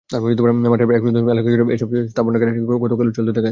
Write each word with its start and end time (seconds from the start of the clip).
মাঠের 0.09 0.85
প্রায় 0.87 0.97
এক-চতুর্থাংশ 0.97 1.31
এলাকাজুড়ে 1.31 1.63
চলা 1.63 1.73
এসব 1.75 1.89
স্থাপনার 2.11 2.39
নির্মাণকাজ 2.47 2.81
গতকালও 2.83 3.11
চলতে 3.17 3.31
দেখা 3.31 3.43
গেছে। 3.43 3.49